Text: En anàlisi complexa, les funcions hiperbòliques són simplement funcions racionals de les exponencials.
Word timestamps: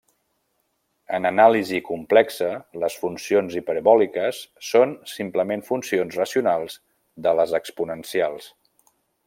En 1.17 1.27
anàlisi 1.29 1.81
complexa, 1.89 2.47
les 2.83 2.95
funcions 3.03 3.59
hiperbòliques 3.61 4.41
són 4.71 4.97
simplement 5.13 5.65
funcions 5.71 6.21
racionals 6.23 6.81
de 7.27 7.35
les 7.43 7.55
exponencials. 7.61 8.51